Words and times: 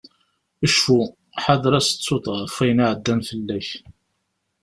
Cfu, 0.73 0.99
ḥader 1.43 1.73
ad 1.79 1.85
tettuḍ 1.87 2.25
ɣef 2.39 2.55
wayen 2.57 2.83
iɛeddan 2.85 3.19
fell-ak. 3.29 3.67